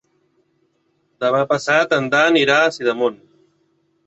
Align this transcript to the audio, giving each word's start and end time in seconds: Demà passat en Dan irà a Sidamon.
Demà 1.25 1.41
passat 1.51 1.93
en 1.99 2.09
Dan 2.17 2.41
irà 2.45 2.57
a 2.63 2.73
Sidamon. 2.79 3.23